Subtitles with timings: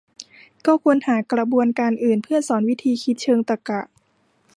[0.65, 3.81] ก็ควรหากระบวนการอื่นเพื่อสอนวิธีคิดเชิงตรรกะ